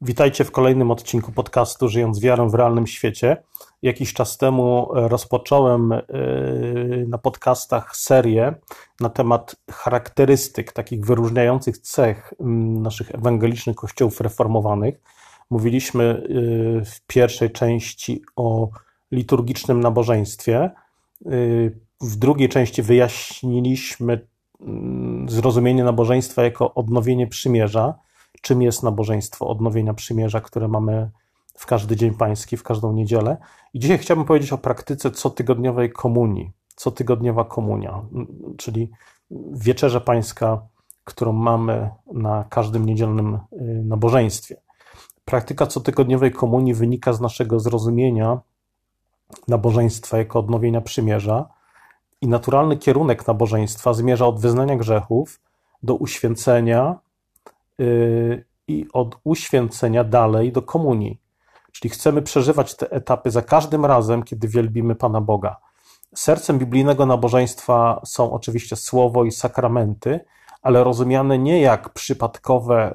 [0.00, 3.42] Witajcie w kolejnym odcinku podcastu Żyjąc wiarą w realnym świecie.
[3.82, 6.02] Jakiś czas temu e, rozpocząłem e,
[7.08, 8.54] na podcastach serię
[9.00, 12.34] na temat charakterystyk, takich wyróżniających cech
[12.80, 15.00] naszych ewangelicznych kościołów reformowanych.
[15.50, 18.68] Mówiliśmy e, w pierwszej części o
[19.12, 20.70] liturgicznym nabożeństwie.
[22.00, 24.26] W drugiej części wyjaśniliśmy,
[25.28, 27.94] zrozumienie nabożeństwa jako odnowienie przymierza
[28.40, 31.10] czym jest nabożeństwo odnowienia przymierza, które mamy
[31.54, 33.36] w każdy dzień pański, w każdą niedzielę.
[33.74, 38.02] I dzisiaj chciałbym powiedzieć o praktyce cotygodniowej komunii, cotygodniowa komunia,
[38.56, 38.90] czyli
[39.52, 40.66] wieczerza pańska,
[41.04, 44.56] którą mamy na każdym niedzielnym y, nabożeństwie.
[45.24, 48.40] Praktyka cotygodniowej komunii wynika z naszego zrozumienia
[49.48, 51.48] nabożeństwa jako odnowienia przymierza
[52.20, 55.40] i naturalny kierunek nabożeństwa zmierza od wyznania grzechów
[55.82, 56.98] do uświęcenia
[57.80, 61.20] Y, i od uświęcenia dalej do komunii.
[61.72, 65.56] Czyli chcemy przeżywać te etapy za każdym razem, kiedy wielbimy Pana Boga.
[66.14, 70.20] Sercem biblijnego nabożeństwa są oczywiście słowo i sakramenty,
[70.62, 72.94] ale rozumiane nie jak przypadkowe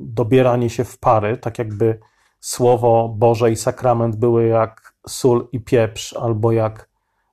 [0.00, 1.98] dobieranie się w pary, tak jakby
[2.40, 6.87] słowo Boże i sakrament były jak sól i pieprz, albo jak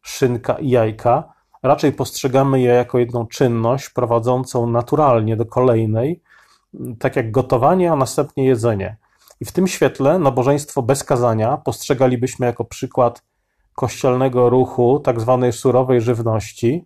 [0.05, 1.33] szynka i jajka.
[1.63, 6.21] Raczej postrzegamy je jako jedną czynność prowadzącą naturalnie do kolejnej,
[6.99, 8.97] tak jak gotowanie, a następnie jedzenie.
[9.41, 13.23] I w tym świetle nabożeństwo bez kazania postrzegalibyśmy jako przykład
[13.75, 16.85] kościelnego ruchu, tak zwanej surowej żywności.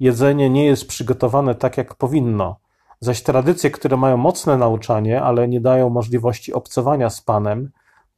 [0.00, 2.56] Jedzenie nie jest przygotowane tak, jak powinno.
[3.00, 7.70] Zaś tradycje, które mają mocne nauczanie, ale nie dają możliwości obcowania z Panem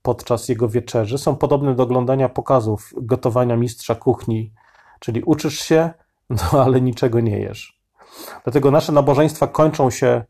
[0.04, 4.52] podczas jego wieczerzy, są podobne do oglądania pokazów gotowania mistrza kuchni,
[5.00, 5.90] czyli uczysz się,
[6.52, 7.80] no ale niczego nie jesz.
[8.44, 10.24] Dlatego nasze nabożeństwa kończą się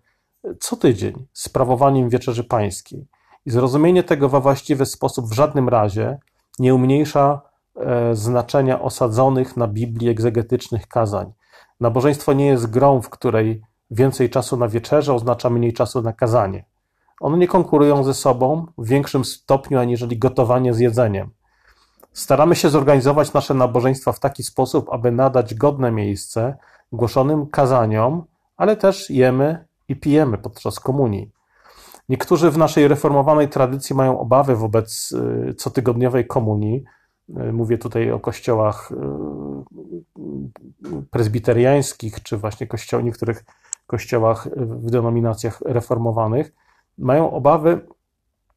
[0.61, 3.07] co tydzień sprawowaniem wieczerzy pańskiej.
[3.47, 6.19] I zrozumienie tego we właściwy sposób w żadnym razie
[6.59, 7.41] nie umniejsza
[7.77, 11.33] e, znaczenia osadzonych na Biblii egzegetycznych kazań.
[11.81, 16.65] Nabożeństwo nie jest grą, w której więcej czasu na wieczerze oznacza mniej czasu na kazanie.
[17.25, 21.31] One nie konkurują ze sobą w większym stopniu aniżeli gotowanie z jedzeniem.
[22.13, 26.57] Staramy się zorganizować nasze nabożeństwa w taki sposób, aby nadać godne miejsce
[26.93, 28.25] głoszonym kazaniom,
[28.57, 31.31] ale też jemy i pijemy podczas komunii.
[32.09, 36.85] Niektórzy w naszej reformowanej tradycji mają obawy wobec y, cotygodniowej komunii.
[37.29, 38.97] Y, mówię tutaj o kościołach y,
[41.11, 43.45] prezbiteriańskich, czy właśnie kościoł, niektórych
[43.87, 46.64] kościołach w denominacjach reformowanych.
[46.99, 47.87] Mają obawy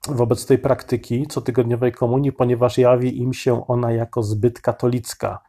[0.08, 5.40] wobec tej praktyki cotygodniowej komunii, ponieważ jawi im się ona jako zbyt katolicka.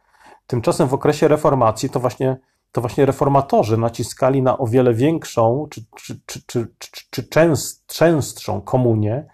[0.47, 2.37] Tymczasem w okresie reformacji to właśnie
[2.71, 6.67] to właśnie reformatorzy naciskali na o wiele większą czy, czy, czy, czy,
[7.09, 9.25] czy częst, częstszą komunię,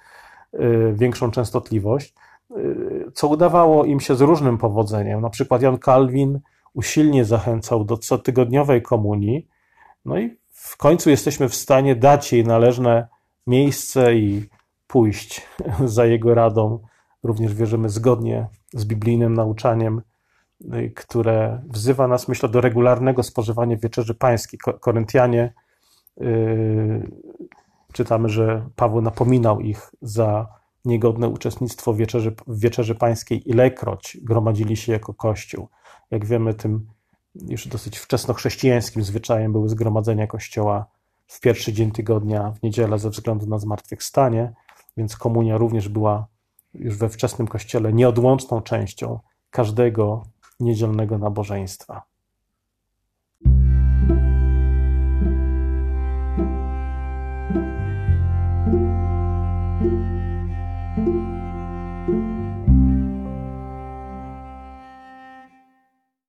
[0.53, 2.13] y, większą częstotliwość,
[2.57, 5.21] y, co udawało im się z różnym powodzeniem.
[5.21, 6.39] Na przykład Jan Kalwin
[6.73, 9.47] usilnie zachęcał do cotygodniowej komunii,
[10.05, 13.07] no i w końcu jesteśmy w stanie dać jej należne
[13.47, 14.49] miejsce i
[14.87, 15.47] pójść
[15.85, 16.79] za jego radą.
[17.23, 20.01] Również wierzymy zgodnie z biblijnym nauczaniem
[20.61, 24.59] Y, które wzywa nas, myślę, do regularnego spożywania wieczerzy pańskiej.
[24.79, 25.53] Koryntianie
[26.17, 27.11] yy,
[27.93, 30.47] czytamy, że Paweł napominał ich za
[30.85, 35.67] niegodne uczestnictwo w wieczerzy, w wieczerzy pańskiej, ilekroć gromadzili się jako kościół.
[36.11, 36.87] Jak wiemy, tym
[37.35, 40.85] już dosyć wczesnochrześcijańskim zwyczajem były zgromadzenia kościoła
[41.27, 44.53] w pierwszy dzień tygodnia, w niedzielę ze względu na zmartwychwstanie,
[44.97, 46.27] więc komunia również była
[46.73, 49.19] już we wczesnym kościele nieodłączną częścią
[49.49, 50.23] każdego
[50.59, 52.03] niedzielnego nabożeństwa.